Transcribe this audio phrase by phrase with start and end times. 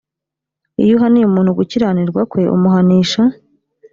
[0.83, 3.21] iyo uhaniye umuntu gukiranirwa kwe umuhanisha